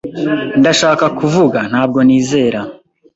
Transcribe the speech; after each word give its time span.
“Ndashaka 0.59 1.05
kuvuga. 1.19 1.59
Ntabwo 1.71 1.99
nizera 2.07 2.59